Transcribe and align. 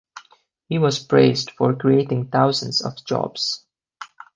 He 0.67 0.79
was 0.79 0.97
praised 0.97 1.51
for 1.51 1.75
creating 1.75 2.29
thousands 2.29 2.81
of 2.81 3.05
jobs. 3.05 3.67